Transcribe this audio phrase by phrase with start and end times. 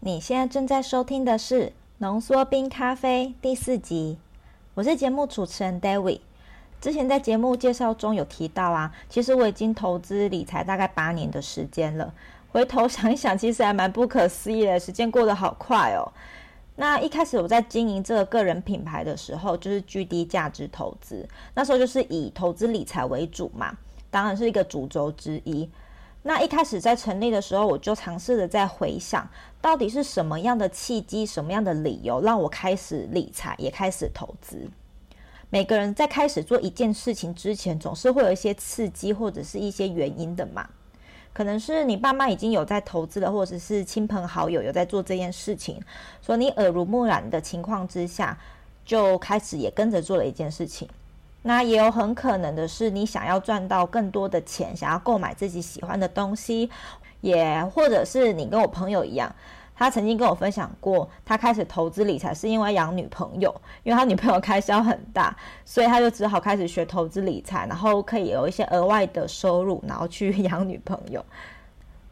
[0.00, 1.62] 你现在正在收听的是
[1.98, 4.18] 《浓缩冰咖啡》第四集，
[4.74, 6.20] 我是节目主持人 David。
[6.80, 12.12] 之前在节目介绍中有提到啊，其实我已经投资理财大概八年的时间了。
[12.52, 16.06] 回头想一想，其实还蛮不可思议的，时间过得好快哦。
[16.76, 23.76] 那一开始我在经营这个个人品牌的时候，就是 GD 价值投资，那时候就是以投资理财为主嘛，
[24.10, 25.68] 当然是一个主轴之一。
[26.26, 29.28] 那一开始在成立的时候，我就尝试着在回想，
[29.60, 34.68] 到底是什么样的契机、什么样的理由，让我开始理财，也开始投资。
[35.50, 40.68] 每个人在开始做一件事情之前，总是会有一些刺激或者是一些原因的嘛。
[41.32, 45.80] 可能是你爸妈已经有在投资了，或者是亲朋好友有在做这件事情，
[46.20, 48.36] 所以你耳濡目染的情况之下，
[48.84, 50.88] 就开始也跟着做了一件事情。
[51.46, 56.68] 那也有很可能的是，你想要赚到更多的钱，想要购买自己喜欢的东西，
[57.20, 59.32] 也或者是你跟我朋友一样，
[59.76, 71.24] 他曾经跟我分享过，他开始投资理财是因为养女朋友，因为他女朋友开销很大，所以他就只好开始学投资理财，然后可以有一些额外的收入，然后去 养女朋友。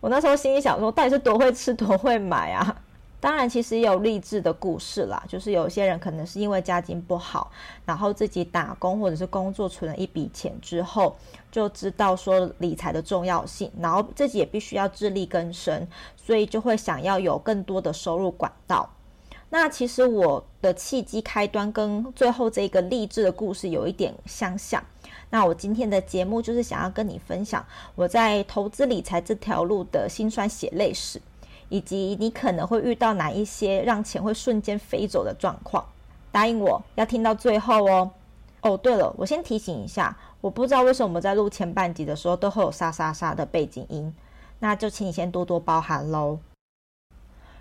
[0.00, 2.76] 我那时候心里想说，到底是多会吃多会买啊？
[3.24, 7.50] 当然，其实也有励志的故事啦，就是有些人可能是因为家境不好，
[7.86, 11.16] 然后自己打工或者是工作存了一笔钱之后，
[11.50, 18.86] 就知道说理财的重要性，然后自己也必须要自力更生，所以就会想要有更多的收入管道。
[19.48, 24.84] 那其实我的契机开端跟最后这个励志的故事有一点相像。
[25.30, 27.64] 那我今天的节目就是想要跟你分享
[27.94, 31.18] 我在投资理财这条路的辛酸血泪史。
[31.74, 35.84] 以及你可能会遇到哪一些让钱会瞬间飞走的状况？
[36.30, 38.08] 答应我要听到最后哦。
[38.60, 44.14] 哦，对了，我先提醒一下，我不知道为什么我们在录前半集的时候都会有沙沙沙的背景音，
[44.60, 46.38] 那就请你先多多包涵喽。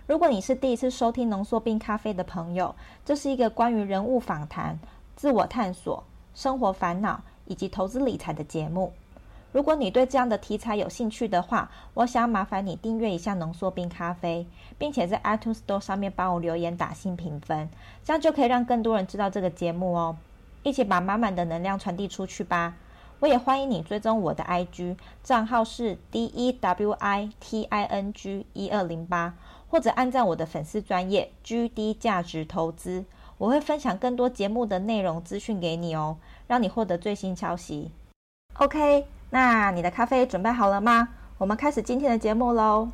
[0.05, 4.79] 如果你是第一次收听浓缩冰咖啡的朋友，这是一个关于人物访谈、
[5.15, 6.03] 自我探索、
[6.35, 8.93] 生活烦恼以及投资理财的节目。
[9.53, 14.45] 如果你对这样的题材有兴趣的话，我想麻烦你订阅一下浓缩冰咖啡，
[14.77, 17.69] 并且在 iTunes Store 上面帮我留言打新评分，
[18.03, 20.17] 这样就可以让更多人知道这个节目哦。
[20.63, 22.75] 一起把满满的能量传递出去吧！
[23.19, 29.35] 我也欢迎你追踪我的 IG 账号是 D E W I T I N G 一二零八，
[29.69, 33.05] 或者按赞我的粉丝专业 GD 价值投资，
[33.37, 37.91] 我会分享更多节目的内容资讯给你哦，让你获得最新消息。
[38.55, 39.05] OK。
[39.33, 41.09] 那你的咖啡准备好了吗？
[41.39, 42.87] 我们开始今天的节目喽。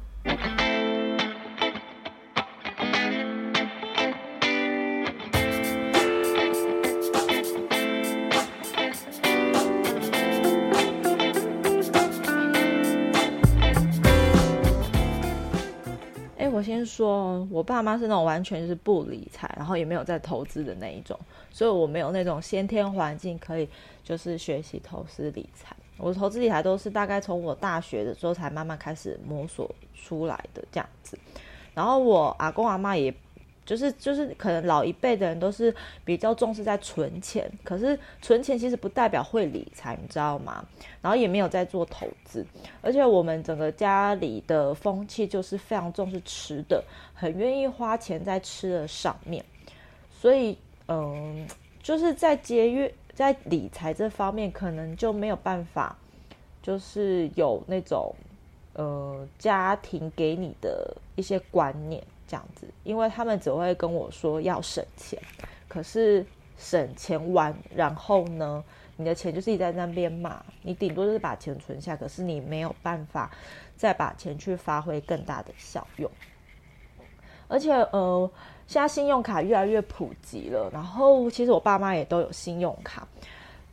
[16.38, 21.20] 哎，我先说，我爸妈是那种完全是不理财，然后也没有在投资的那一种，
[21.52, 23.68] 所以我没有那种先天环境可以
[24.06, 25.76] 就是学习投资理财。
[26.00, 31.20] 我投资理财都是大概从我大学的时候才慢慢开始摸索出来的这样子，
[31.74, 33.14] 然后我阿公阿妈也，
[33.66, 40.66] 就是就是可能老一辈的人都是比较重视在存钱，可是存钱其实不代表会理财，你知道吗？
[41.02, 42.46] 然后也没有在做投资，
[42.82, 46.84] 而且我们整个家里的风气就是非常重视吃的，
[47.14, 49.44] 很愿意花钱在吃的上面，
[50.10, 51.46] 所以嗯，
[51.84, 52.94] 就是在节约。
[53.20, 55.94] 在理财这方面，可能就没有办法，
[56.62, 58.16] 就是有那种，
[58.76, 65.22] 呃，家庭给你的一些观念这样子，因为他们只会跟我说要省钱，
[65.68, 66.26] 可是
[66.58, 68.64] 省钱完，然后呢，
[68.96, 73.30] 你的钱就是一在那边嘛，你顶多就是把钱存下，可是你没有办法
[73.76, 76.10] 再把钱去发挥更大的效用，
[77.50, 78.32] 而且，呃。
[78.70, 83.08] 现在信用卡越来越普及了，然后其实我爸妈也都有信用卡，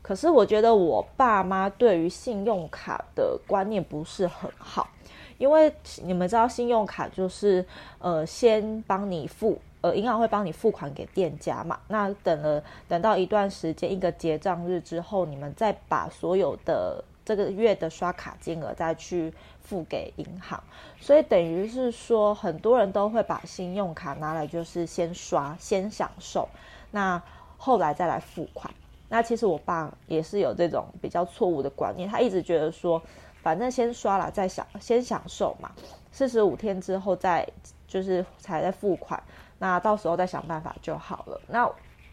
[0.00, 4.88] 可是我觉得我爸妈对于信用卡的观念不是很好，
[5.36, 5.70] 因为
[6.02, 7.62] 你们知道信用卡就是
[7.98, 19.30] 呃先帮你付，呃银行会帮你付款给店家嘛，那等了等到一段时间一个结账日之后，你们再把所有的这个月的刷卡金额再去
[19.66, 20.62] 付给银行，
[21.00, 26.48] 所以等于是说，很多人都会把信用卡拿来就是先刷，先享受，
[26.92, 27.20] 那
[27.56, 28.72] 后来再来付款。
[29.08, 33.02] 那其实我爸也是有这种比较错误的观念，他一直觉得说，
[33.42, 35.72] 反正先刷了再享，先享受嘛，
[36.12, 37.44] 四十五天之后再
[37.88, 39.20] 就是才再付款，
[39.58, 41.40] 那到时候再想办法就好了。
[41.48, 41.68] 那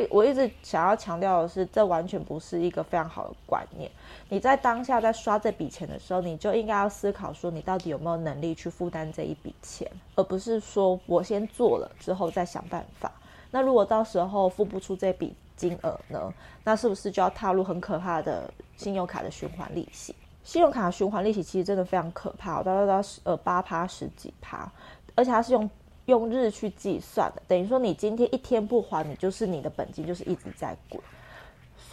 [0.09, 3.89] 我一直想要强调的是，这完全不是一个非常好的观念。
[4.29, 13.11] 你在当下在刷这笔钱的时候，你就应该要思考说，你到底有没有能力去负担这一笔钱，而不是说我先做了之后再想办法。
[13.51, 16.33] 那如果到时候付不出这笔金额呢？
[16.63, 20.15] 那是不是就要踏入很可怕的信用卡的循环利息？
[20.43, 24.71] 信用卡循环利息其实真的非常可怕，大概到呃八趴十几趴，
[25.15, 25.69] 而且它是用。
[26.07, 31.01] 用日去计算的，等于说你今天一天不还，你就是你的本金就是一直在滚，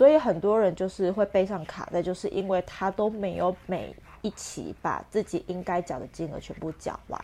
[0.01, 7.23] 所以很多人就是会背上卡债，就是因为他都没有每一期把自己应该缴的金额全部缴完，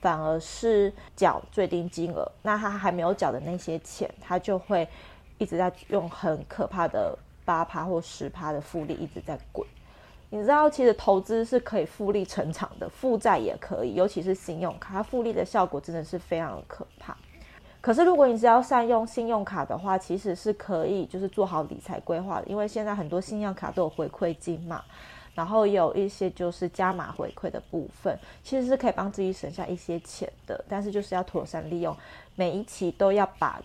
[0.00, 4.88] 反而是缴最低金额，那他还没有缴的那些钱，他就会
[5.38, 9.66] 一直在用很可怕的八趴或十趴的复利一直在滚。
[10.30, 17.16] 你知道，其实投资是可以复利成长的，负债也可以，尤其是信用卡，它复利的效果真的是非常的可怕。
[17.84, 24.82] 可是，如果你只要善用信用卡的话，其实是可以就是做好理财规划的，因为现在很多信用卡都有回馈金嘛，
[25.34, 30.64] 然后有一些就是加码回馈的部分，其实是可以帮自己省下一些钱的。
[30.66, 31.94] 但是就是要妥善利用，
[32.36, 33.60] 每一期都要把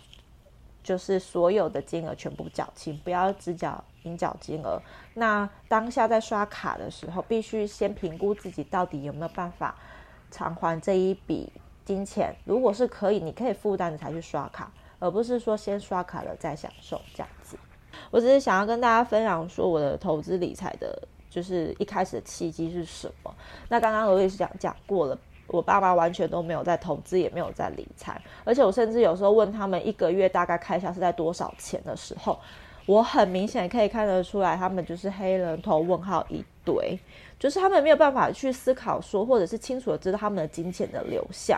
[0.84, 3.82] 就是所有的金额全部缴清，不要只缴。
[4.04, 4.82] 应缴金额，
[5.14, 9.76] 那当下在刷卡的时候，必须先评估自己到底有没有办法
[10.32, 11.52] 偿还这一笔
[11.90, 12.36] 金钱。
[12.46, 17.58] 如果是可以，你可以负担的才去刷卡，而不是说先刷卡了再享受这样子。
[18.12, 21.02] 我只是想要跟大家分享说，我的投资理财的，
[21.32, 23.36] 就是一开始的契机是什么。
[23.70, 32.38] 那刚刚我也是讲讲过了，我爸爸完全都没有在投资，也没有在理财，而且我甚至有时候问他们一个月大概开销是在多少钱的时候。
[32.86, 37.00] 我很明显可以看得出来，他们就是黑人头问号一堆，
[37.40, 41.58] 就是他们没有办法去思考说，或者是清楚的知道他们的金钱的流向，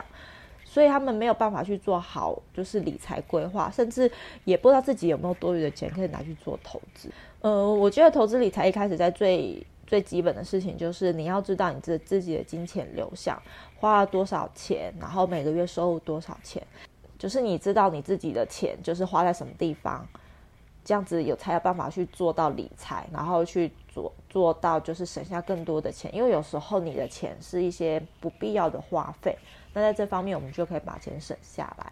[0.63, 4.09] 所以他们没有办法去做好就是理财规划，甚至
[4.45, 7.09] 也不知道自己有没有多余的钱可以拿去做投资。
[7.41, 13.41] 呃，我觉得投资理财一开始在最最基本的事情就是你要知道你自自己的金钱流向，
[13.75, 16.61] 花了多少钱，然后每个月收入多少钱，
[17.17, 20.07] 就是你知道你自己的钱就是花在什么地方。
[20.83, 29.37] 这样子有才有办法去做到理财，然后去做做到就是省下更多的钱，因为有时候你的钱是一些不必要的花费，
[29.73, 31.91] 那在这方面我们就可以把钱省下来。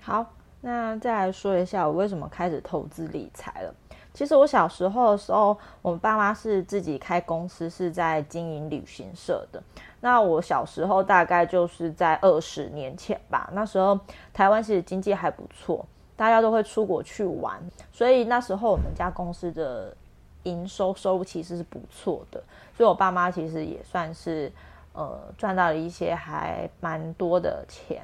[0.00, 0.24] 好，
[0.60, 3.74] 那再来说一下我为什么开始投资理财了。
[4.12, 9.62] 其实我小时候的时候，我们爸妈是自己开公司，是在经营旅行社的。
[10.00, 13.98] 那我小时候大概就是在二十年前吧，那时候
[14.32, 15.84] 台湾其实经济还不错。
[16.16, 17.58] 大家都会出国去玩，
[17.90, 19.96] 所以那时候我们家公司的
[20.44, 22.42] 营收收入其实是不错的，
[22.76, 24.50] 所以我爸妈其实也算是
[24.92, 28.02] 呃赚到了一些还蛮多的钱。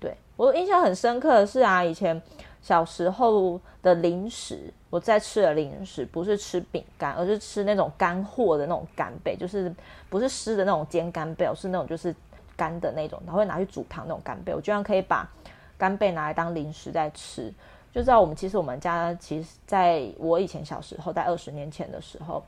[0.00, 2.20] 对，我印象很深刻的是啊，以前
[2.62, 9.74] 小时候的零食，我在吃的零食不是吃饼干，而是吃那种干货的那种干贝，就是
[10.08, 12.14] 不是湿的那种煎干贝，是那种就是
[12.56, 15.28] 干的那种，然后会拿去煮汤那种干贝，我居然可以把。
[15.76, 17.52] 干贝拿来当零食在吃，
[17.94, 22.42] 就知道我们其实我们家其实在我以前小时候，在二十年前的时候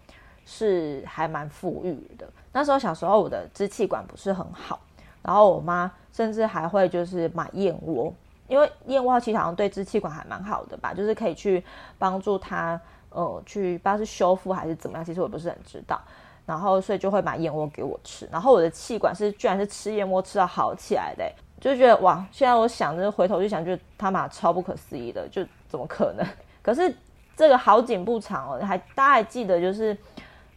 [0.44, 2.28] 是还蛮富裕的。
[2.52, 4.80] 那时候小时候我的支气管不是很好，
[5.22, 8.12] 然后我妈甚至还会就是买燕窝，
[8.48, 11.62] 因为燕窝其实好像对支气管还蛮好的吧，就是可以去
[11.96, 16.00] 帮助它呃去不知道是修复还是怎么样，其实我不是很知道。
[16.44, 21.24] 然后所以就会买燕窝给我吃，然后我的气管是居然是吃燕窝吃到好起来的。
[21.66, 26.24] 就觉得哇，现在我想着回头就想，就他妈超不可思议的，就怎么可能？
[26.62, 26.94] 可是
[27.34, 29.96] 这个好景不长哦，还大家还记得就是，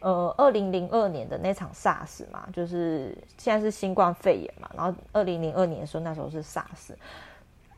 [0.01, 6.93] 呃，二零零二年的那场 SARS 嘛，就是现在是新冠肺炎嘛，然后二零零二年的时候那时候是 SARS，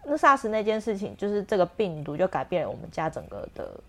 [0.03, 3.79] 那 SARS 那件事情就是这个病毒就改变了我们家整个的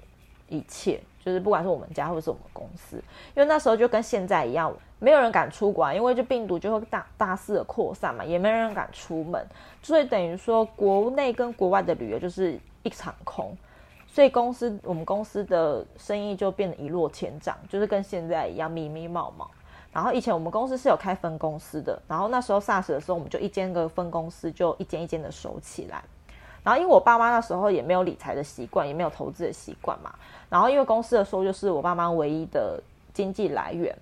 [0.49, 1.00] 一切。
[1.25, 2.97] 就是不管是我们家或者是我们公司，
[3.35, 9.47] 因为那时候就跟现在一样，没有人敢出国，啊因为就病毒就会大大肆的扩散嘛，也没人敢出门，
[9.83, 13.57] 所以等于说国内跟国外的旅游就是一场空，
[14.09, 19.50] 所以公司我们公司的生意就变得一落千丈，就是跟现在一样密密茂茂。
[19.93, 26.02] 然后以前我们公司是有开分公司的，然后那时候 SARS 的时候，我们就一间个分公司就一间一间的收起来。
[26.64, 30.14] 然后因为我爸妈那时候也没有理财的习惯，也没有投资的习惯嘛。
[30.49, 32.81] 然后因为公司的收入就是我爸妈唯一的
[33.12, 33.97] 经济来源，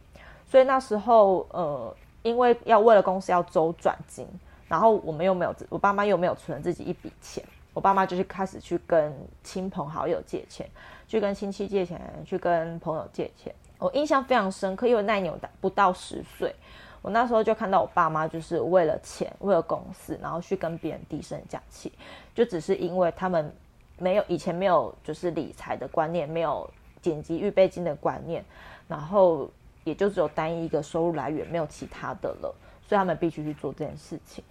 [0.46, 4.26] 所以那时候呃，因为要为了公司要周转金，
[4.68, 10.68] 然后我们又没有，我爸妈又没有存自己一笔钱，我爸妈就是开始去跟亲朋好友借钱，
[11.06, 13.54] 去跟亲戚借钱，去跟朋友借钱。
[13.78, 16.54] 我印象非常深刻，因为那年我不到十岁。
[17.02, 21.92] 我那时候就看到我爸妈就是为了钱，为了公司，然后去跟别人低声下气，
[22.34, 23.52] 就只是因为他们
[23.98, 26.68] 没有以前没有就是理财的观念，没有
[27.00, 28.44] 紧急预备金的观念，
[28.86, 29.50] 然后
[29.84, 32.54] 也就只有单一一个收入来源，没有其他的了，
[32.86, 34.44] 所以他们必须去做这件事情。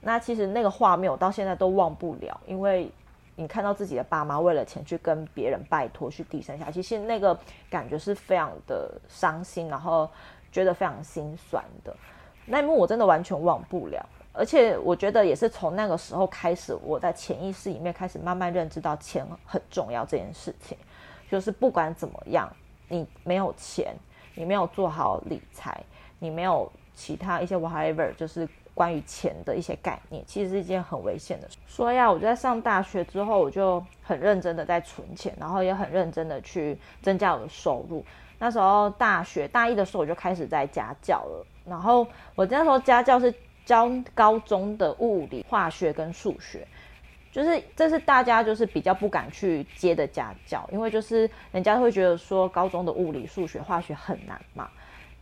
[0.00, 2.90] 那其实那个画面我到现在都忘不了，因为
[3.36, 10.08] 你看到自己的爸妈为了钱去跟别人拜托去低声下气，其实那个感觉是非常的伤心，然后
[10.50, 11.94] 觉得非常心酸的。
[12.46, 14.04] 那一幕我真的完全忘不了。
[14.32, 20.78] 而且我觉得也是从那个时候开始，我在潜意识里面开始慢慢认知到钱很重要这件事情。
[21.28, 22.48] 就是不管怎么样，
[22.88, 23.92] 你没有钱，
[24.36, 25.82] 你没有做好理财，
[26.20, 31.58] 你没有其他一些 whatever，就是关于钱的一些概念，其实是一件很危险的事。
[31.66, 38.04] 所以啊，我在上大学之后，我就很认真的在存钱，然后也很认真的去增加我的收入。
[38.40, 41.46] 那时候大学大一的时候，我就开始在家教了。
[41.64, 42.04] 然后
[42.34, 43.32] 我那时候家教是。
[43.62, 46.66] 教高中的物理、化学跟数学，
[47.30, 54.68] 就是这是大家就是比较不敢去接的家教，因为就是人家会觉得说高中的物理、数学、化学很难嘛。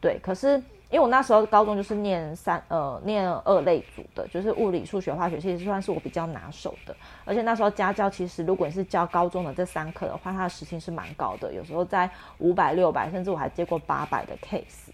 [0.01, 6.97] 对，可是因为我那时候高中就是念三呃念二类组的，就是物理、数学、化学，其实算是我比较拿手的。
[7.27, 14.89] 而且那时候家教其实如果你是教高中的这三科的话，它的时薪是蛮高的，有时候在五百、六百，甚至我还接过八百的 case。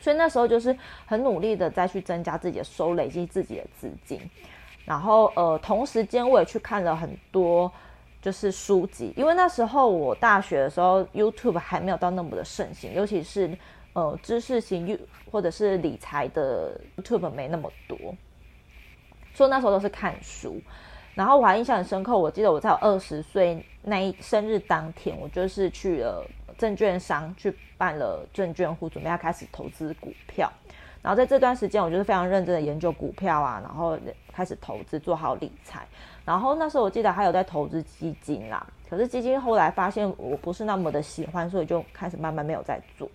[0.00, 4.20] 所以那时候就是很努力的再去增加自己的收，累积自己的资金，
[4.84, 7.70] 然后呃，同时间我也去看了很多
[8.24, 13.54] 就是书籍，因为那时候我大学的时候 YouTube 还没有到那么的盛行，尤其是
[13.92, 14.98] 呃知识型 You
[15.30, 17.98] 或者是理财的 YouTube 没那么多，
[19.34, 20.58] 所以那时候都是看书。
[21.14, 26.26] 然后我还印象很深刻，我记得我在我二十岁那一生日当天，我就是去了。
[26.56, 30.48] 证券商去办了证券户，准备要开始投资股票。
[31.02, 33.98] 然后在这段时间，我就是非常认真的研究股票啊，然后
[34.32, 35.84] 开始投资，做好理财。
[36.24, 43.08] 然后那时候我记得还有在投资基金啦，可是基金后来发现我不是那么的喜欢，所以就开始慢慢没有在做。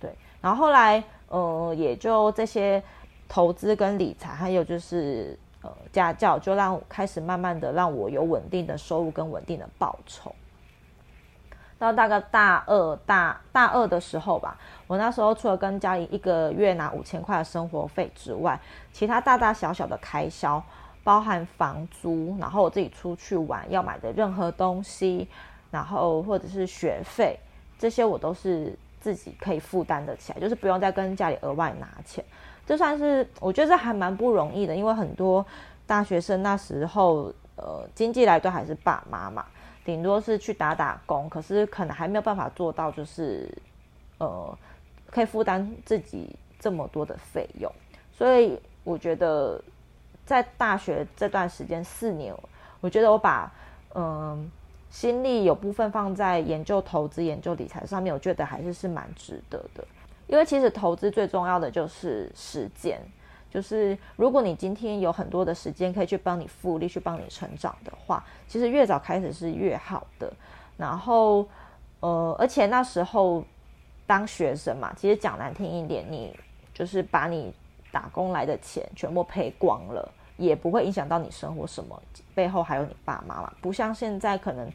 [0.00, 0.10] 对，
[0.40, 2.82] 然后后来呃，也就这些
[3.28, 10.34] 投资跟理财，还有就是呃家教，就让开始慢慢的让我有稳定的收入跟稳定的报酬。
[11.78, 18.58] 到大概大二大大二的时候吧，我那时候除了跟家里一个月拿五千块的生活费之外，
[18.94, 20.62] 其他大大小小的开销，
[21.06, 25.28] 包含房租，然后我自己出去玩要买的任何东西，
[25.70, 27.38] 然后或者是学费，
[27.78, 32.24] 这些我都是自己可以负担得起来，就是不用再跟家里额外拿钱。
[32.66, 35.46] 这算是我觉得这还蛮不容易的，因为很多
[35.86, 39.46] 大学生那时候呃经济来都还是爸妈嘛。
[39.84, 43.48] 顶多是去打打工，可是可能还没有办法做到，就是，
[44.18, 44.58] 呃，
[45.12, 47.70] 可以负担自己这么多的费用。
[48.10, 49.62] 所以我觉得，
[50.26, 52.34] 在大学这段时间四年，
[52.82, 53.50] 我觉得我把
[53.94, 54.50] 嗯、
[54.90, 59.82] 心力有部分放在研究投资、研究理财上面，我觉得还是是蛮值得的。
[60.26, 63.00] 因为其实投资最重要的就是时间。
[63.48, 70.30] 就是如果你今天有很多的时间可以去帮你复利、去帮你成长的话，其实越早开始是越好的。
[70.76, 71.48] 然后，
[72.00, 73.42] 呃，而且那时候
[74.06, 76.38] 当学生嘛，其实讲难听一点，你
[76.74, 77.54] 就是把你
[77.96, 81.98] 打工来的钱全部赔光了，也不会影响到你生活什么。
[82.34, 84.70] 背后还有你爸妈嘛，不像现在可能。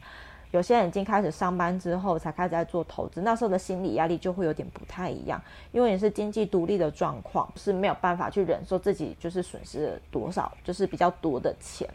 [0.50, 11.88] 有些人已经开始上班之后才开始在做投资，那时候的心理压力就会有点不太一样，因为你是经济独立的状况，是没有办法去忍受自己就是损失了多少，就是比较多的钱。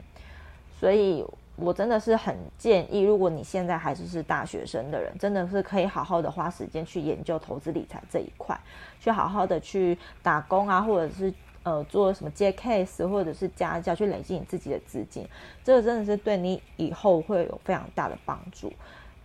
[0.80, 1.24] 所以
[1.58, 8.58] 我真的是很建议，如果你现在还是是大学生的人，真的是可以好好的花时间去研究投资理财这一块，
[9.00, 11.34] 去好好的去打工啊，或者是。
[11.64, 15.28] 呃，做什么接 case 或者是家教，去累积你自己的资金，
[15.66, 18.72] 这个真的是对你以后会有非常大的帮助。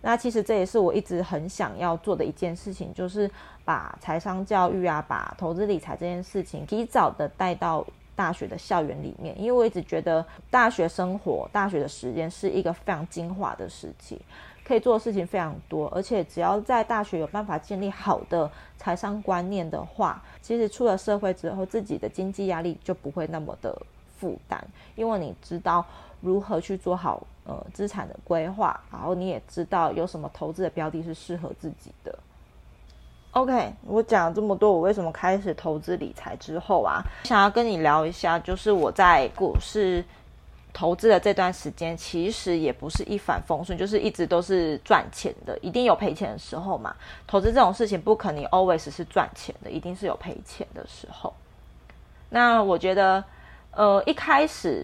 [0.01, 3.31] 那其实这也是我一直很想要做的一件事情，就是
[3.63, 14.21] 把财商教育啊，把投资理财这件事情提早的带到大学的校园里面，因为我一直觉得大学生活、大学的时间是一个非常精华的时期。
[14.65, 23.77] 可以做的事情非常多，而且只要在大学有办法建立好的财商观念的话，其实出了社会之后，自己的经济压力就不会那么的
[24.17, 24.65] 负担，
[24.95, 25.85] 因为你知道
[26.21, 32.17] 如何去做好呃资产的规划，然后你也知道有什么投资的标的是适合自己的。
[33.33, 40.03] OK，我讲了这么多，我为什么开始投资理财之后啊，想要跟你聊一下，就是我在股市。
[40.75, 46.95] 投资的这段时间其实也不是一帆风顺，就是一直都是赚钱的，一定有赔钱的时候嘛。
[47.27, 51.31] 投资这种事情不可能 always 是赚钱的，一定是有赔钱的时候。
[52.29, 53.23] 那我觉得，
[53.69, 54.83] 呃，一开始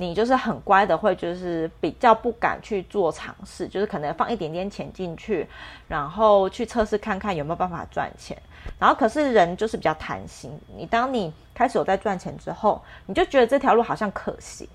[0.00, 5.44] 你就是很乖的，会就是比较不敢去做尝试，就是可能放一点点钱进去，
[5.88, 8.40] 然后去测试看看有没有办法赚钱。
[8.78, 14.68] 然后可是人就是比较贪心，你当你开始有在赚钱之后，你就觉得这条路好像可行，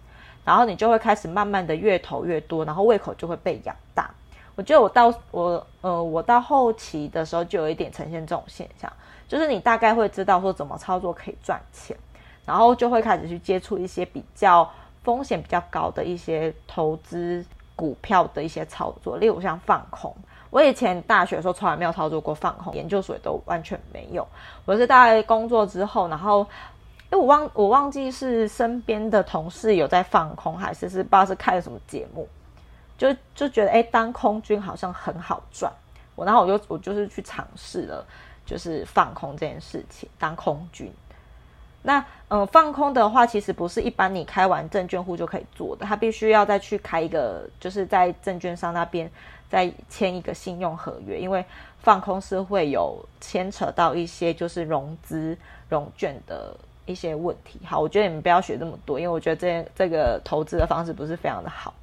[0.43, 4.11] 然后你就会开始慢慢的越投越多，然后胃口就会被养大。
[4.55, 8.91] 我觉得我到我呃我到后期的时候就有一点呈现这种现象，
[9.25, 11.95] 就是你大概会知道说怎么操作可以赚钱，
[12.45, 14.69] 然后就会开始去接触一些比较。
[15.03, 17.45] 风险比较高的一些投资
[17.75, 20.15] 股票的一些操作，例如像放空。
[20.49, 24.27] 我以前大学的时候从来没有操作过放空，研究所也都完全没有。
[24.65, 26.47] 我是大概工作之后，然后，
[27.09, 32.27] 哎，我忘我忘记是身边的同事有在放空，还是是不知道是看了什么节目，
[32.97, 35.73] 就就觉得哎，当空军好像很好赚。
[36.15, 38.05] 我然后我就我就是去尝试了，
[38.45, 40.93] 就是放空这件事情，当空军。
[41.85, 41.99] 那
[42.29, 49.11] 嗯、呃，放空的话，其实不是一般你开完证券户就可以做的，他必须要再去开一个，就是在证券商那边
[49.49, 51.43] 再签一个信用合约，因为
[51.79, 55.37] 放空是会有牵扯到一些就是融资
[55.67, 57.59] 融券的一些问题。
[57.65, 61.73] 好，我觉得你们不要学这么多，因为我觉得这这个投资的方式不是非常的好。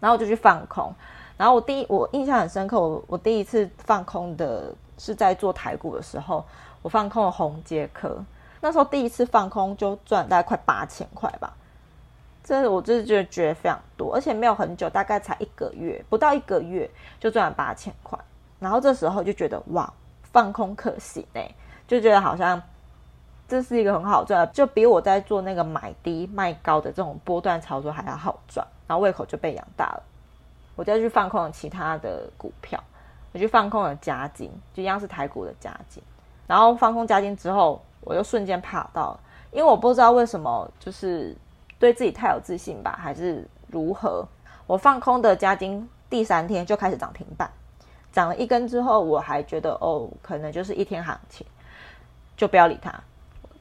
[0.00, 0.90] 然后我就去放空，
[1.36, 6.42] 然后我第一我印象很深刻，我我第一次放空的是在做台股的时候，
[6.80, 8.24] 我放空了红捷科。
[8.64, 11.52] 那时候第一次放空就赚大概快八千块吧，
[12.42, 16.90] 这我就是觉得非常多，而且没有很久，大概才一个月，不到一个月
[17.20, 18.18] 就赚了八千块。
[18.58, 19.92] 然后这时候就觉得哇，
[20.22, 21.42] 放空可行呢，
[21.86, 22.62] 就觉得好像
[23.46, 28.66] 这是一个很好赚，就比我在做那个买低卖高的这种波段操作还要好赚。
[28.86, 30.02] 然后胃口就被养大了，
[30.74, 32.82] 我再去放空其他的股票，
[33.32, 36.02] 我去放空了嘉金，就一样是台股的嘉金。
[36.46, 37.78] 然后放空嘉金之后。
[38.04, 39.20] 我又瞬间怕到了，
[39.50, 41.36] 因为我不知道为什么，就是
[41.78, 44.26] 对自己太有自信吧，还是如何？
[44.66, 47.50] 我放空的嘉金第三天就开始涨停板，
[48.12, 51.46] 涨了一根之后，我还觉得哦，可能就是一天行情，
[52.36, 52.92] 就不要理它。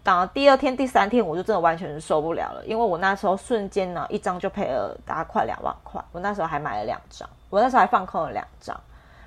[0.03, 6.03] 涨了第二天、第三天，我就真的完全是受不了了，因为我那时候瞬间呢，一张就赔了大概快两万块。
[6.12, 8.77] 我那时候还买了两张，我那时候还放空了两张，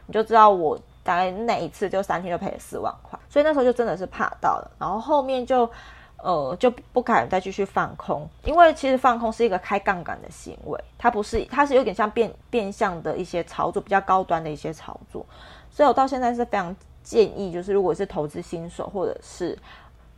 [0.06, 0.78] 你就知道我。
[1.06, 5.70] 大概那一次就三天就赔了四万块，所以那时候就真的是怕到了，然后后面就，
[6.16, 15.24] 呃，就不敢再继续放空，因为其实放空是一个开杠杆的行为，它不是，它是有点像变变相的一些操作，比较高端的一些操作，
[15.70, 19.56] 所以我到现在是非常建议，就是如果是投资新手或者是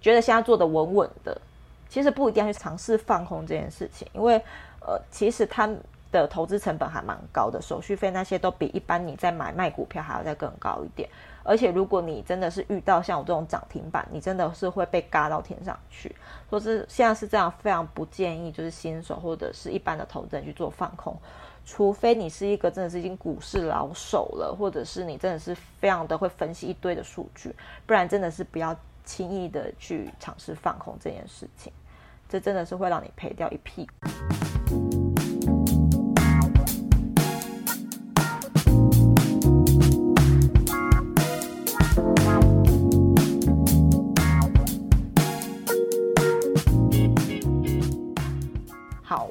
[0.01, 1.39] 觉得现在做的稳稳的，
[1.89, 4.43] 其实不一定要去尝试放空这件事情，因为
[4.81, 5.69] 呃，其实它。
[6.11, 11.09] 的投资成本还蛮高的，手续费那些都比一般你在买卖股票还要再更高一点。
[11.43, 16.15] 而且如果你真的是遇到像我这种涨停板，你真的是会被嘎到天上去。
[16.51, 21.17] 说是现在是这样，非常不建议就是新手或者是一般的投资人去做放空，
[21.65, 27.55] 除非你是一个真的是已经股市老手了，或者是你真的是非常的会分析一堆的数据，
[27.87, 31.73] 不然真的是不要轻易的去尝试放空这件事情，
[32.29, 34.48] 这真的是会让你赔掉一屁股。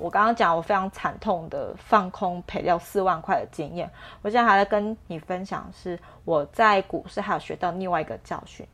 [0.08, 3.92] 我刚刚讲我非常惨痛的放空赔掉四万块的经验，
[4.22, 8.66] 我现在还在跟你分享，是我在股市还有学到另外一个教训，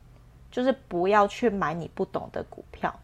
[0.48, 2.94] 就是不要去买你不懂的股票，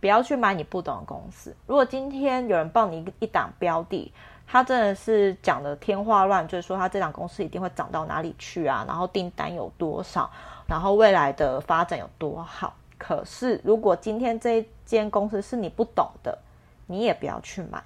[0.00, 1.54] 不要去买你不懂的公司。
[1.66, 4.10] 如果今天有人报你一档标的，
[4.46, 10.30] 他真的是讲的天花乱坠，就是说他这档公司一定会涨到哪里去啊，然后订单有多少，
[10.66, 12.72] 然后未来的发展有多好。
[12.96, 16.38] 可是如果今天这一间公司是你不懂的，
[16.86, 17.82] 你也不要去买，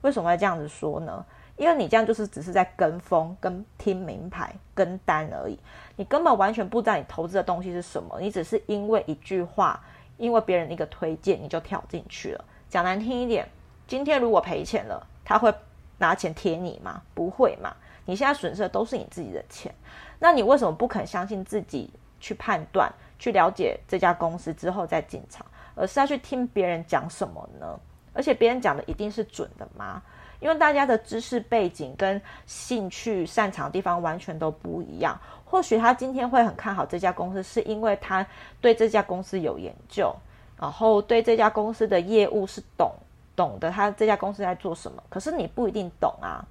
[0.00, 1.24] 为什么会这样子说呢？
[1.56, 5.58] 因为你这样就是只是在跟风、跟听名牌、跟单而已，
[5.96, 9.82] 你根本完全不知道你投资的东西是什么，你只是因为一句话，
[10.16, 12.44] 因为别人一个推荐，你就跳进去了。
[12.70, 13.48] 讲难听一点，
[13.88, 15.52] 今天如果赔钱了，他会
[15.98, 17.02] 拿钱贴你吗？
[17.12, 17.74] 不会嘛。
[18.04, 19.74] 你现在损失的都是你自己的钱，
[20.20, 27.78] 那你为什么不肯相信自己去判断、去了解这家公司之后再进场，而是要去听别人讲什么呢？
[28.12, 30.02] 而且别人讲的一定是准的吗？
[30.40, 35.18] 因为大家的知识背景跟兴趣擅长的地方完全都不一样。
[35.44, 38.24] 或许他今天会很看好这家公司，是因为他
[38.60, 40.14] 对这家公司有研究，
[40.56, 42.92] 然后对这家公司的业务是懂
[43.34, 43.68] 懂的。
[43.68, 45.02] 他这家公司在做什么？
[45.08, 46.46] 可是你不一定懂啊。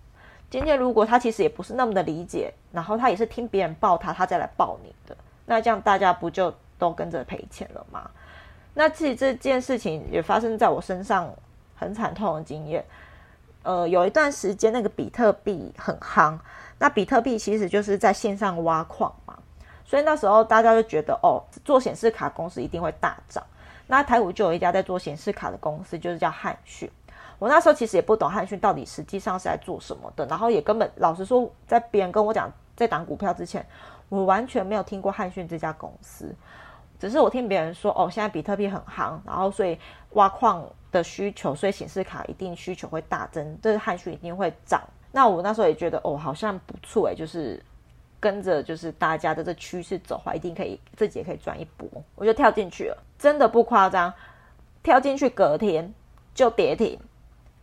[0.49, 5.15] 今天如果他其实也不是那么的理解，然后他也是听别人报他，他再来报你的，
[5.45, 8.11] 那这样大家不就都跟着赔钱了吗？
[8.73, 11.33] 那其实这件事情也发生在我身上。
[11.77, 12.83] 很惨痛的经验。
[13.63, 16.37] 呃，有一段时间那个比特币很夯，
[16.79, 19.37] 那比特币其实就是在线上挖矿嘛，
[19.85, 23.43] 所以那时候大家就觉得哦，做显示卡公司一定会大涨。
[23.87, 26.89] 那台股就有一家在做显示卡的公司，就是叫汉讯。
[27.39, 33.65] 我那时候其实也不懂汉讯到底实际上是在做什么的，然后也根本老实说，在别人跟我讲在档股票之前，
[34.09, 36.33] 我完全没有听过汉讯这家公司。
[36.99, 39.77] 只是我听别人说，哦，现在比特币很夯，然后所以
[40.11, 44.81] 挖矿的需求，所以显示卡一定需求会大增，这、就是汉讯一定会涨。
[45.11, 47.61] 那我那时候也觉得，哦，好像不错诶，就是
[48.19, 54.13] 跟着就是大家的这趋势走话，一定可以自己也可以赚一波，我就跳进去了，真的不夸张，
[54.83, 55.93] 跳进去隔天
[56.33, 56.99] 就跌停。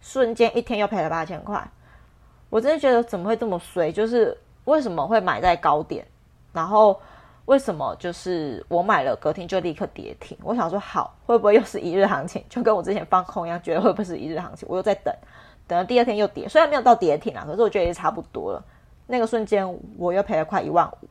[0.01, 1.67] 瞬间一天又赔了八千块，
[2.51, 3.91] 我真的觉得怎么会这么衰？
[3.91, 6.07] 就是为什么会买在高点，
[6.53, 7.01] 然后
[7.47, 10.37] 为什么就是我买了隔天就立刻跌停？
[10.43, 12.45] 我想说好，会不会又是一日行情？
[12.49, 14.67] 就跟我之前放空一样，觉得会不会是一日行情？
[14.71, 15.15] 我又在等，
[15.67, 18.65] 等了第二天又跌，虽然没有到跌停啊，可是我觉得也差不多了。
[19.07, 21.09] 那个瞬间我又赔了快一万五，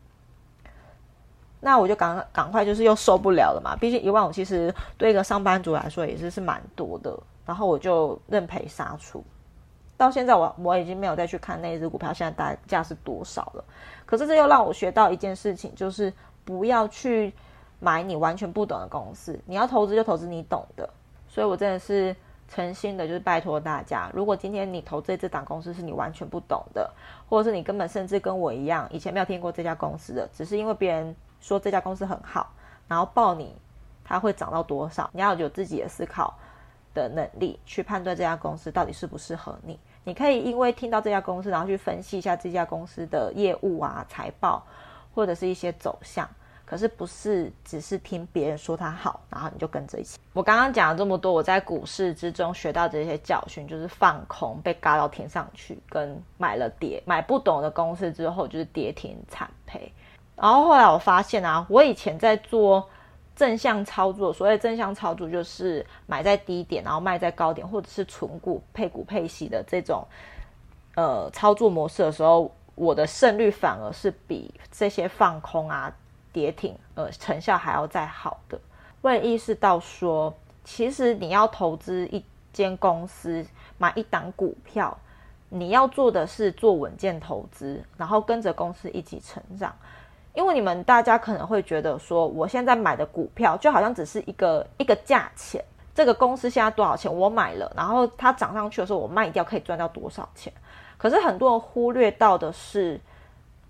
[1.60, 3.76] 那我就赶赶快就是又受不了了嘛。
[3.76, 7.18] 毕竟一万五其实对一个上班族来说也是是蛮多的。
[7.46, 9.22] 然后我就认赔杀出，
[10.04, 13.64] 到现在我我已经没有再去看那一只股票现在大价是多少了。
[14.06, 16.12] 可是这又让我学到一件事情，就是
[16.44, 17.34] 不要去
[17.80, 20.90] 买你完全不懂的公司，你要投资就投资你懂的。
[21.30, 22.14] 所以我真的是
[22.50, 26.92] 诚心的，就是拜托大家，如果今天你投这这档公司是你完全不懂的，
[27.30, 32.52] 或者是你根本甚至跟我一样以前没有听过这家公司的，只是因为别人说这家公司很好，
[32.88, 33.56] 然后报你
[34.04, 36.34] 它会涨到多少，你要有自己的思考。
[36.94, 39.80] 的能力去判断这家公司到底适不适合你。
[40.04, 44.66] 你可以因为听到这家公司，然后去分析一下这家公司的业务啊、财报，
[45.14, 46.30] 或者是一些走向。
[46.66, 50.18] 可是不是只是听别人说它好，然后你就跟着一起。
[50.32, 59.92] 我刚刚讲了这么多，我在股市之中学到这些教训，就是放空被嘎到天上去，跟买了跌买不懂的公司之后就是跌停惨赔。
[60.36, 62.90] 然后后来我发现啊，我以前在做。
[63.36, 70.06] 正向操作，所谓正向操作就是买在低点，然后卖在高点，或者是存股配股配息的这种
[70.96, 75.92] 呃操作模式的时候，我的胜率反而是比这些放空啊、
[76.32, 78.60] 跌停呃成效还要再好的。
[79.02, 83.46] 我也意识到说，其实你要投资一间公司，
[83.78, 84.96] 买一档股票，
[85.50, 89.76] 你要做的是做稳健投资，然后跟着公司一起成长。
[90.34, 100.52] 因为你们大家可能会觉得说，我现在买的股票就好像只是一个一个价钱，这个公司现在多少钱我买了，然后它涨上去的时候我卖掉可以赚到多少钱。
[100.98, 103.00] 可是很多人忽略到的是，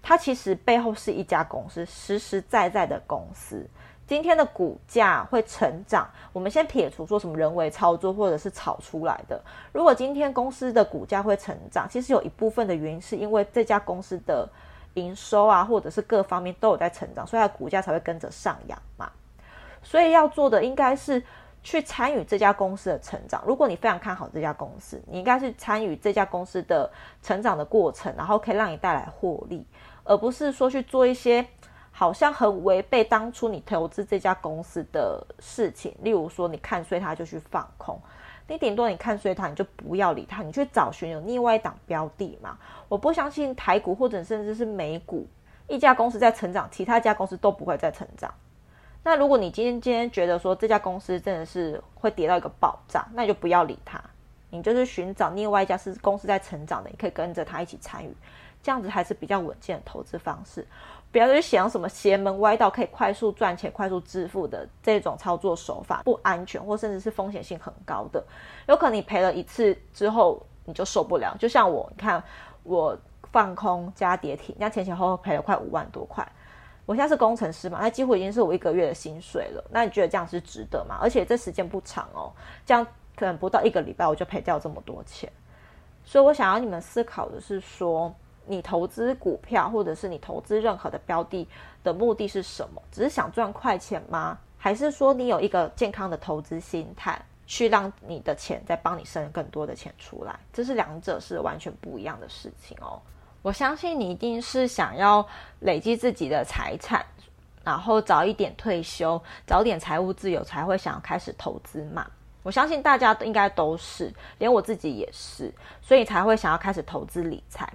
[0.02, 3.68] 它其实背后是一家公司，实实在在的公司。
[4.08, 9.42] 今天的股价会成长，我们先撇除说什么人为操作或者是炒出来的。
[9.74, 14.48] 如果今天公司的股价会成长，其实有一部分的原因是因为这家公司的。
[14.96, 19.12] 营收啊，或者是各方面都有在成长，所以它的股价才会跟着上扬嘛。
[19.82, 21.22] 所以要做的应该是
[21.62, 23.44] 去参与这家公司的成长。
[23.46, 26.90] 如果你非常看好这家公司，你应该是参与这家公司的
[27.22, 29.66] 成长的过程，然后可以让你带来获利，
[30.04, 31.46] 而不是说去做一些
[31.92, 35.94] 好像很违背当初你投资这家公司的事情。
[36.02, 38.00] 例如说，你看衰它就去放空。
[38.48, 42.58] 你顶多你看衰它，你就不要理它，你去找寻有另外一档标的嘛。
[42.90, 45.26] 我不相信台股或者甚至是美股，
[45.68, 48.34] 一家公司在成长，其他家公司都不会再成长。
[49.04, 54.02] 那如果你今天今天觉得说这家公司真的是会跌到一个爆炸，那你就不要理它，
[54.50, 58.14] 你就是寻找另外一家是公司在成长的，你可以跟着它一起参与，
[58.62, 60.66] 这样子还是比较稳健的投资方式。
[61.14, 68.22] 不要去想什么邪门歪道可以快速赚钱、快速致富的这种操作手法，不安全或甚至是风险性很高的。
[68.68, 71.38] 有可能你赔了一次之后你就受不了。
[71.38, 72.22] 就像我，你看
[72.64, 72.98] 我
[73.32, 76.28] 放空加跌停，那前前后后赔了快五万多块。
[76.88, 79.64] 我现在是工程师嘛，那几乎已经是我一个月的薪水了。
[79.70, 80.98] 那你觉得这样是值得吗？
[81.00, 82.34] 而且这时间不长哦，
[82.66, 82.84] 这样
[83.16, 85.32] 可能不到一个礼拜我就赔掉这么多钱。
[86.04, 88.12] 所以我想要你们思考的是说。
[88.46, 91.48] 你投资股票，或者是你投资任何的标的
[91.84, 92.82] 的目的是什么？
[92.92, 94.38] 只是想赚快钱吗？
[94.58, 100.38] 还是说你有一个健康的投资心态，去让你的钱再帮你生更多的钱出来？
[100.54, 103.02] 这是两者是完全不一样的事情哦。
[103.42, 105.28] 我相信你一定是想要
[105.60, 107.06] 累积自己的财产，
[107.62, 112.10] 然后早一点退休，早点财务自由，才会想要开始投资嘛。
[112.42, 117.70] 我相信大家应该都是，连我自己也是，所以才会想要开始投资理财。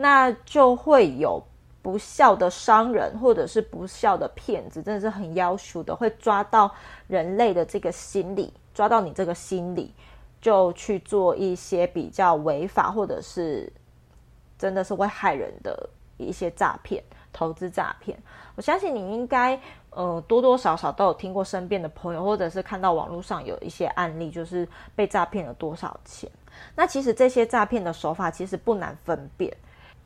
[0.00, 1.42] 那就会有
[1.82, 6.74] 不孝的商人，或者是不孝的骗子，真的是很夭寿的，会抓到
[7.06, 9.94] 人类的这个心理，抓到你这个心理，
[10.40, 13.70] 就去做一些比较违法或者是
[14.58, 18.18] 真的是会害人的一些诈骗、投资诈骗。
[18.56, 19.60] 我相信你应该
[19.90, 26.30] 呃多多少少都有听过身边的朋友，或者是看到网络上有一些案例，就是被诈骗了多少钱。
[26.74, 29.56] 那其实这些诈骗的手法其实不难分辨，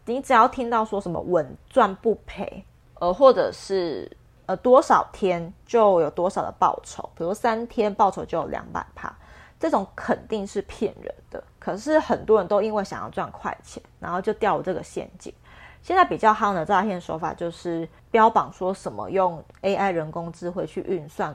[0.07, 2.65] 你只要听到说什么稳赚不赔，
[3.01, 4.11] 呃，或者是
[4.47, 9.15] 呃多少天就有多少的报酬，比如三天报酬就有两百趴。
[9.59, 15.33] 这种肯定是骗人的，可是很多人都因为想要赚快钱，然后就掉入这个陷阱。
[15.81, 21.35] 现在比较夯的诈骗手法就是标榜说什么用 AI 人工智慧去运算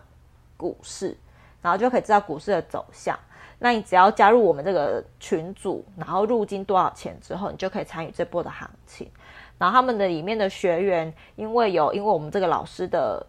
[0.57, 1.17] 股市，
[1.61, 3.17] 然后就可以知道股市的走向。
[3.59, 9.09] 那你只要加入我们这个群组，然后入金多少钱之后，你就可以参与这波的行情。
[9.57, 13.25] 然后他们的里面的学员，因为有因为我们这个老师的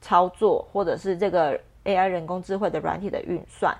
[0.00, 3.76] 操作，或者是这个 AI 人工智慧的软体的运算。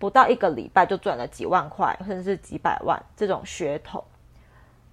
[0.00, 4.02] 不到一个礼拜就赚了几万块，甚至是几百万这种噱头。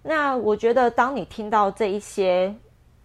[0.02, 2.54] 那我觉得，当你听到这一些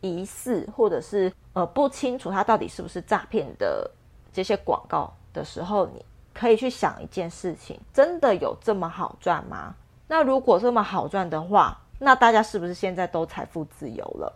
[0.01, 3.91] 疑似或者是呃不清楚它到底是不是诈骗的
[4.33, 9.75] 这些广告的时候，你可以去想一件事情：真的有这么好赚吗？
[10.07, 14.33] 那如果这么好赚的话，那大家是不是现在都财富自由了？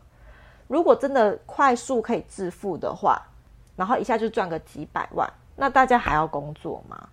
[0.69, 3.21] 如果真的快速可以致富的话，
[3.77, 7.09] 然后一下就赚个几百万，那大家还要工作吗？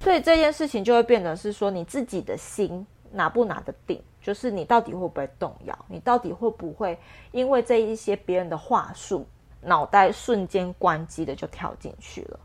[0.00, 6.98] 所以这件事情就会变成是说，你自己的心拿不拿得定，就是你到底会不会动摇，你到底会不会
[7.32, 9.26] 因为这一些别人的话术，
[9.60, 12.40] 脑袋瞬间关机的就跳进去了。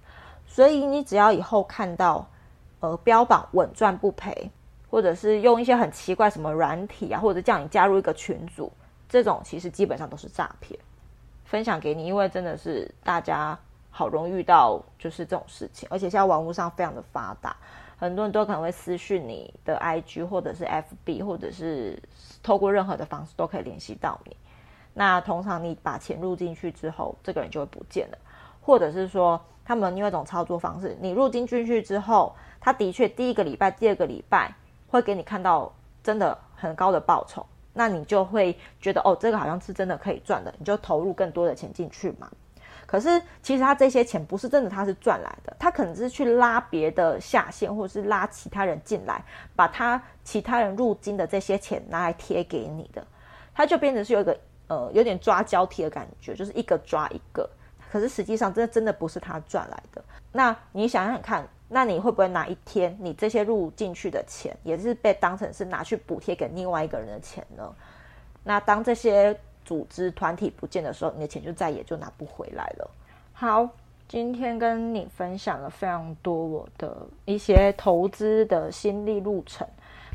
[0.54, 2.30] 所以你只要以后看到，
[2.80, 4.52] 呃，标榜稳赚不赔，
[4.88, 8.72] 或者是用一些很奇怪什么软体啊，或者叫你加入一个群组，
[9.10, 10.80] 这种其实基本上都是诈骗。
[11.46, 13.58] 分享给你，因为真的是大家。
[13.96, 17.56] 好容易遇到就是这种事情，而且现在网络上非常的发达，
[17.96, 22.02] 很多人都可能会私讯你的 IG 或者是 FB，或者是
[22.42, 24.36] 透过任何的方式都可以联系到你。
[24.96, 28.18] 那通常你把钱入进去之后，这个人就会不见了，
[28.64, 34.52] 或者是说他们另外一种操作方式，你入金进去之后，他的确第一个礼拜、第二个礼拜
[34.88, 35.72] 会给你看到
[36.02, 42.30] 真的很高的报酬，那你就会觉得哦，这个好像是真的可以赚的，你就投入更多的钱进去嘛。
[42.86, 45.56] 可是，其实他这些钱不是真的，他是赚来的。
[45.58, 49.24] 他可能是去拉别的下线，或者是拉其他人进来，
[49.56, 53.04] 把他其他人入金的这些钱拿来贴给你的。
[53.56, 57.50] 他就变成是有一个呃，有点抓交替的感觉，就是一个抓一个。
[57.94, 60.04] 可是实际上，这真的不是他赚来的。
[60.32, 67.72] 那你想想看，那你会不会哪一天，你这些入进去的钱，也是被当成是拿去补贴给另外一个人的钱呢？
[68.44, 69.40] 那当这些。
[69.66, 72.92] 组织团体不见的时候，你的钱就再也就拿不回来了。
[73.32, 73.70] 好，
[74.10, 79.66] 今天跟你分享了非常多我的一些投资的心历路程，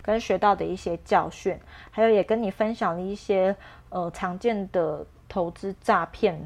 [0.03, 1.59] 跟学到的一些教训，
[1.91, 3.57] 还有也跟你分享了一些
[3.89, 6.39] 呃常见的投资诈骗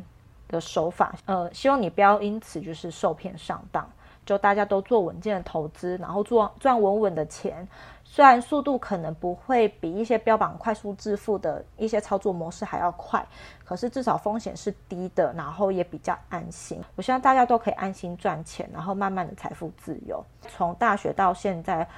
[0.53, 1.12] 的手法。
[1.27, 3.91] 呃，希望你不要因此就是受骗上当，
[4.25, 7.67] 就大家都做稳健的投资，然后做赚稳稳的钱。
[8.05, 13.27] 虽然速度可能不会比一些标榜快速致富的一些操作模式还要快，
[13.65, 16.79] 可是至少风险是低的，然后也比较安心。
[16.95, 20.23] 我希望大家都可以安心赚钱，然后慢慢的财富自由。
[20.47, 21.88] 从大学到现在，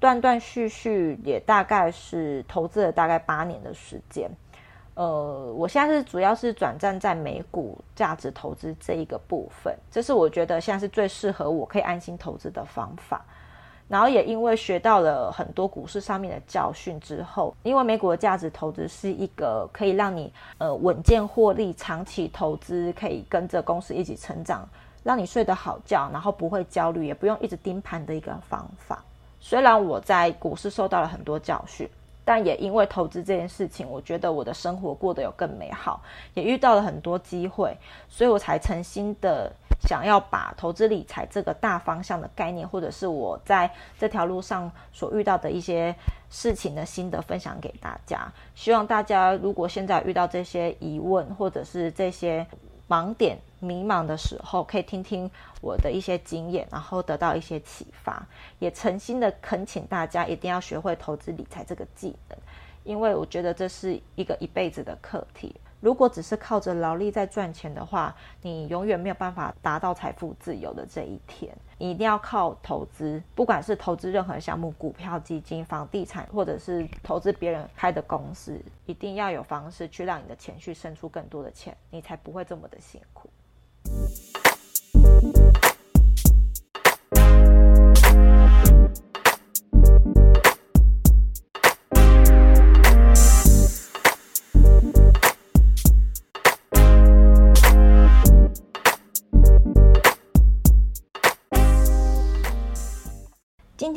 [0.00, 4.28] 断断续续也大概是投资了大概八年的时间。
[4.94, 13.24] 呃，我现在是主要是转战在美股价值投资这一个部分，这是我觉得现在是最适合我可以安心投资的方法。
[13.88, 24.68] 然后也因为学到了很多股市上面的教训之后，因为美股的价值投资是一个可以让你呃稳健获利、长期投资，可以跟着公司一起成长，
[25.02, 29.02] 让你睡得好觉，然后不会焦虑，也不用一直盯盘的一个方法。
[29.40, 31.88] 虽然我在股市受到了很多教训。
[32.24, 36.02] 但也因为投资这件事情，我觉得我的生活过得有更美好，
[36.34, 37.76] 也遇到了很多机会，
[38.08, 45.94] 所以我才诚心的想要把投资理财这个大方向的概念，或者是我在这条路上所遇到的一些
[46.28, 48.30] 事情的心得分享给大家。
[48.54, 52.46] 希望大家如果现在遇到这些疑问，或者是这些
[52.90, 58.26] 盲点，迷茫的时候，可以听听我的一些经验，然后得到一些启发。
[58.58, 62.36] 也诚心的恳请大家一定要学会投资理财这个技能，
[62.82, 65.54] 因为我觉得这是一个一辈子的课题。
[65.80, 71.50] 如果只是靠着劳力在赚钱的话，你永远没有办法达到财富自由的这一天。
[71.78, 83.30] 你一定要靠投资，不管是投资任何项目，股票、基金、房地产，或者是投资别人开的公司，一定要有方式去让你的钱去生出更多的钱，你才不会这么的辛苦。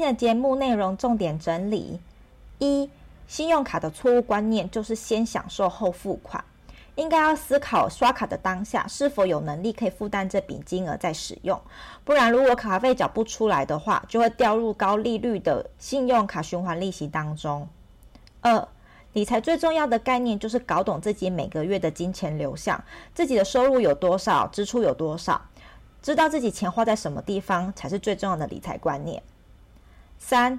[0.03, 1.97] 天的节目内容重点整理：
[2.59, 2.89] 一、
[3.25, 6.43] 信用卡的错误观念就是先享受后付款，
[6.95, 11.57] 应该要思考刷卡的当下是否有能力可以负担这笔金额再使用，
[12.03, 17.65] 不然如果卡费缴不出来的话，就会掉入高利率的信用卡循环利息当中。
[18.41, 18.67] 二、
[19.13, 25.41] 理财最重要的概念就是搞懂自己每个月的金钱流向，自己的收入有多少，支出有多少。
[26.01, 29.23] 知道自己钱花在什么地方才是最重要的理财观念。
[30.25, 30.57] 三，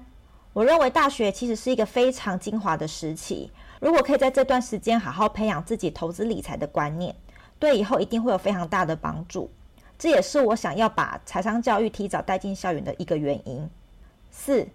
[0.53, 3.50] 我认为大学其实是一个非常精华的时期，
[3.81, 7.16] 如果可以在这段时间好好培养自己投资理财的观念，
[7.59, 9.50] 对以后一定会有非常大的帮助。
[9.98, 13.66] 这也是我想要把财商教育提早带进校园的一个原因。
[14.31, 14.68] 四，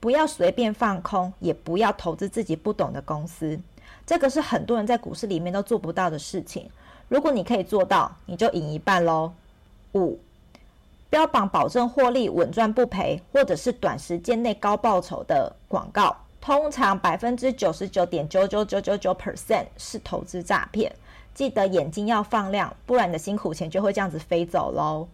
[0.00, 3.60] 不要随便放空，也不要投资自己不懂的公司，
[4.06, 6.70] 这个是很多人在股市里面都做不到的事情。
[7.08, 9.34] 如果你可以做到，你就赢一半喽。
[9.92, 10.18] 五，
[11.10, 20.94] 标榜保证获利、稳赚不赔，或者是短时间内高报酬的广告，通常百分之九十九点九九九九九 percent 是投资诈骗。
[21.34, 25.08] 记得眼睛要放亮，不然你的辛苦钱就会这样子飞走喽。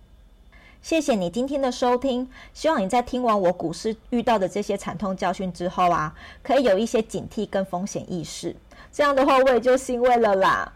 [0.82, 8.54] 谢谢你今天的收听，希望你在听完我股市遇到的这些惨痛教训之后啊，可以有一些警惕跟风险意识。
[8.92, 10.72] 这样的话，我也就欣慰了啦。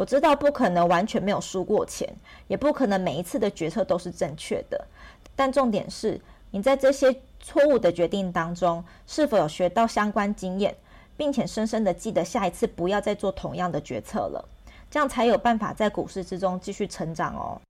[0.00, 2.08] 我知道不可能完全没有输过钱，
[2.48, 4.82] 也不可能每一次的决策都是正确的。
[5.36, 6.18] 但重点是，
[6.50, 10.74] 你在这些错误的决定当中，是否有学到相关经验，
[11.18, 14.42] 并且深深的记得下一次不要再做同样的决策了，
[14.90, 17.60] 这样才有办法在股市之中继续成长哦。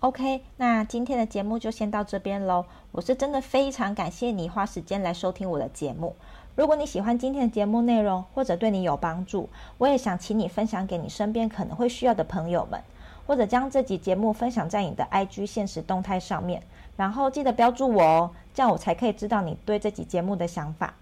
[0.00, 2.64] OK，那今天的节目就先到这边喽。
[2.90, 6.16] 我是真的非常感谢你花时间来收听我的节目。
[6.56, 12.82] 如果你喜欢今天的节目内容，或者对你有帮助，我也想请你分享给你身边可能会需要的朋友们，
[13.26, 16.62] 或者将这集节目分享在你的 IG 现实动态上面，
[16.96, 20.94] 然后记得标注我哦，这样我才可以知道你对这集节目的想法。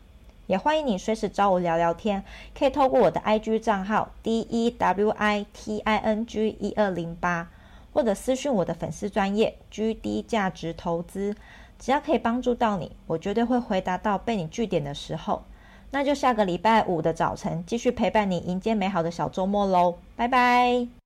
[0.46, 2.22] 也欢迎你随时找我聊聊天，
[2.56, 7.50] 可以透过我的 IG 账号 D E W I T I N G 一二零八，
[7.92, 11.34] 或者私讯我的粉丝专业 GD 价值投资。
[11.78, 15.42] 只要可以帮助到你，我绝对会回答到被你据点的时候。
[15.90, 20.97] 那就下个礼拜五的早晨继续陪伴你迎接美好的小周末喽，拜拜。